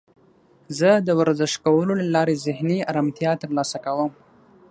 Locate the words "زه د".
0.77-1.09